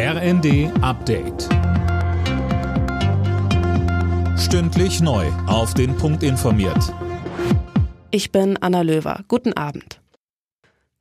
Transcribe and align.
RND 0.00 0.70
Update. 0.80 1.48
Stündlich 4.38 5.00
neu. 5.00 5.26
Auf 5.48 5.74
den 5.74 5.96
Punkt 5.96 6.22
informiert. 6.22 6.94
Ich 8.12 8.30
bin 8.30 8.56
Anna 8.58 8.82
Löwer. 8.82 9.24
Guten 9.26 9.54
Abend. 9.54 10.00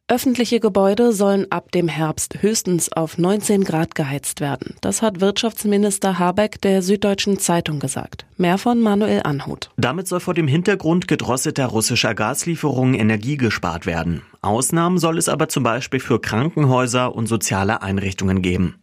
Öffentliche 0.07 0.59
Gebäude 0.59 1.13
sollen 1.13 1.45
ab 1.51 1.71
dem 1.73 1.87
Herbst 1.89 2.41
höchstens 2.41 2.91
auf 2.91 3.19
19 3.19 3.65
Grad 3.65 3.93
geheizt 3.93 4.41
werden. 4.41 4.75
Das 4.81 5.03
hat 5.03 5.21
Wirtschaftsminister 5.21 6.17
Habeck 6.17 6.59
der 6.61 6.81
Süddeutschen 6.81 7.37
Zeitung 7.37 7.79
gesagt. 7.79 8.25
Mehr 8.37 8.57
von 8.57 8.79
Manuel 8.81 9.21
Anhut. 9.21 9.69
Damit 9.77 10.07
soll 10.07 10.21
vor 10.21 10.33
dem 10.33 10.47
Hintergrund 10.47 11.07
gedrosselter 11.07 11.67
russischer 11.67 12.15
Gaslieferungen 12.15 12.95
Energie 12.95 13.37
gespart 13.37 13.85
werden. 13.85 14.23
Ausnahmen 14.41 14.97
soll 14.97 15.19
es 15.19 15.29
aber 15.29 15.49
zum 15.49 15.61
Beispiel 15.61 15.99
für 15.99 16.19
Krankenhäuser 16.19 17.13
und 17.13 17.27
soziale 17.27 17.83
Einrichtungen 17.83 18.41
geben. 18.41 18.81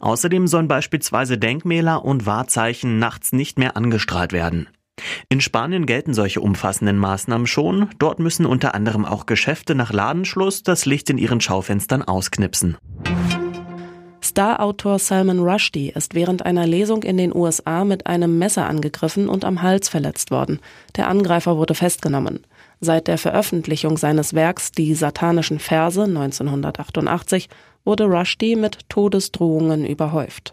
Außerdem 0.00 0.46
sollen 0.46 0.68
beispielsweise 0.68 1.38
Denkmäler 1.38 2.04
und 2.04 2.26
Wahrzeichen 2.26 2.98
nachts 2.98 3.32
nicht 3.32 3.58
mehr 3.58 3.76
angestrahlt 3.76 4.32
werden. 4.32 4.68
In 5.28 5.40
Spanien 5.40 5.86
gelten 5.86 6.14
solche 6.14 6.40
umfassenden 6.40 6.98
Maßnahmen 6.98 7.46
schon. 7.46 7.88
Dort 7.98 8.20
müssen 8.20 8.46
unter 8.46 8.74
anderem 8.74 9.04
auch 9.04 9.26
Geschäfte 9.26 9.74
nach 9.74 9.92
Ladenschluss 9.92 10.62
das 10.62 10.86
Licht 10.86 11.10
in 11.10 11.18
ihren 11.18 11.40
Schaufenstern 11.40 12.02
ausknipsen. 12.02 12.76
Starautor 14.34 14.98
Salman 14.98 15.38
Rushdie 15.38 15.92
ist 15.94 16.16
während 16.16 16.44
einer 16.44 16.66
Lesung 16.66 17.04
in 17.04 17.16
den 17.16 17.32
USA 17.32 17.84
mit 17.84 18.08
einem 18.08 18.36
Messer 18.36 18.66
angegriffen 18.66 19.28
und 19.28 19.44
am 19.44 19.62
Hals 19.62 19.88
verletzt 19.88 20.32
worden. 20.32 20.58
Der 20.96 21.06
Angreifer 21.06 21.56
wurde 21.56 21.76
festgenommen. 21.76 22.40
Seit 22.80 23.06
der 23.06 23.16
Veröffentlichung 23.16 23.96
seines 23.96 24.34
Werks 24.34 24.72
Die 24.72 24.92
satanischen 24.96 25.60
Verse 25.60 26.02
1988 26.02 27.48
wurde 27.84 28.06
Rushdie 28.06 28.56
mit 28.56 28.80
Todesdrohungen 28.88 29.86
überhäuft. 29.86 30.52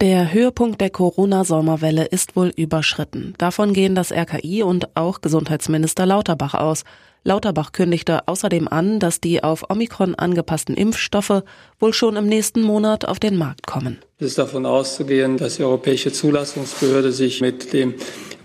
Der 0.00 0.32
Höhepunkt 0.32 0.80
der 0.80 0.88
Corona-Sommerwelle 0.88 2.06
ist 2.06 2.34
wohl 2.34 2.50
überschritten. 2.56 3.34
Davon 3.36 3.74
gehen 3.74 3.94
das 3.94 4.10
RKI 4.10 4.62
und 4.62 4.96
auch 4.96 5.20
Gesundheitsminister 5.20 6.06
Lauterbach 6.06 6.54
aus. 6.54 6.84
Lauterbach 7.22 7.72
kündigte 7.72 8.26
außerdem 8.26 8.66
an, 8.66 8.98
dass 8.98 9.20
die 9.20 9.44
auf 9.44 9.68
Omikron 9.68 10.14
angepassten 10.14 10.74
Impfstoffe 10.74 11.42
wohl 11.78 11.92
schon 11.92 12.16
im 12.16 12.24
nächsten 12.24 12.62
Monat 12.62 13.04
auf 13.04 13.20
den 13.20 13.36
Markt 13.36 13.66
kommen. 13.66 13.98
Es 14.18 14.28
ist 14.28 14.38
davon 14.38 14.64
auszugehen, 14.64 15.36
dass 15.36 15.56
die 15.56 15.64
Europäische 15.64 16.10
Zulassungsbehörde 16.10 17.12
sich 17.12 17.42
mit 17.42 17.74
dem 17.74 17.92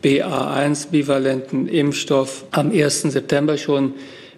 BA1-bivalenten 0.03 1.67
Impfstoff 1.69 2.43
am 2.51 2.71
1. 2.71 3.03
September 3.03 3.57
schon 3.57 3.93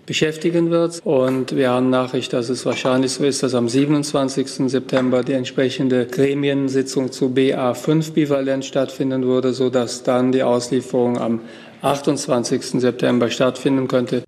beschäftigen 0.08 0.72
wird. 0.72 1.02
Und 1.04 1.56
wir 1.56 1.70
haben 1.70 1.92
Nachricht, 1.92 2.34
dass 2.34 2.50
es 2.50 2.66
wahrscheinlich 2.66 3.12
so 3.12 3.24
ist, 3.24 3.44
dass 3.44 3.54
am 3.54 3.70
27. 3.70 4.72
September 4.72 5.24
die 5.24 5.34
entsprechende 5.34 6.08
Gremiensitzung 6.08 7.12
zu 7.12 7.28
BA5-Bivalent 7.28 8.66
stattfinden 8.66 9.24
würde, 9.26 9.54
sodass 9.54 10.02
dann 10.02 10.32
die 10.32 10.42
Auslieferung 10.42 11.20
am 11.20 11.42
28. 11.84 12.82
September 12.82 13.30
stattfinden 13.30 13.88
könnte. 13.88 14.24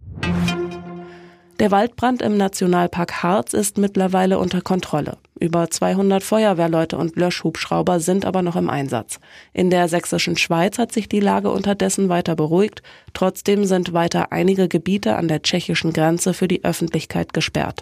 Der 1.59 1.71
Waldbrand 1.71 2.21
im 2.21 2.37
Nationalpark 2.37 3.21
Harz 3.21 3.53
ist 3.53 3.77
mittlerweile 3.77 4.39
unter 4.39 4.61
Kontrolle. 4.61 5.17
Über 5.41 5.69
200 5.69 6.23
Feuerwehrleute 6.23 6.97
und 6.97 7.17
Löschhubschrauber 7.17 7.99
sind 7.99 8.23
aber 8.23 8.41
noch 8.41 8.55
im 8.55 8.69
Einsatz. 8.69 9.19
In 9.51 9.69
der 9.69 9.89
sächsischen 9.89 10.37
Schweiz 10.37 10.77
hat 10.77 10.93
sich 10.93 11.09
die 11.09 11.19
Lage 11.19 11.51
unterdessen 11.51 12.07
weiter 12.07 12.37
beruhigt. 12.37 12.81
Trotzdem 13.13 13.65
sind 13.65 13.91
weiter 13.91 14.31
einige 14.31 14.69
Gebiete 14.69 15.17
an 15.17 15.27
der 15.27 15.41
tschechischen 15.41 15.91
Grenze 15.91 16.33
für 16.33 16.47
die 16.47 16.63
Öffentlichkeit 16.63 17.33
gesperrt. 17.33 17.81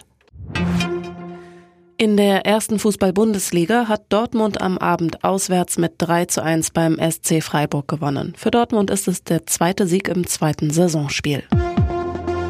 In 1.98 2.18
der 2.18 2.48
ersten 2.48 2.80
Fußball-Bundesliga 2.80 3.88
hat 3.88 4.06
Dortmund 4.10 4.60
am 4.60 4.80
Abend 4.80 5.24
auswärts 5.24 5.78
mit 5.78 5.94
3 6.00 6.26
zu 6.26 6.44
1 6.44 6.72
beim 6.72 6.98
SC 7.00 7.44
Freiburg 7.44 7.88
gewonnen. 7.88 8.34
Für 8.38 8.50
Dortmund 8.50 8.90
ist 8.90 9.08
es 9.08 9.24
der 9.24 9.46
zweite 9.46 9.86
Sieg 9.86 10.08
im 10.08 10.26
zweiten 10.26 10.72
Saisonspiel. 10.72 11.44